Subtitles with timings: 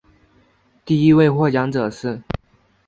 [0.83, 2.23] 第一位获奖者是。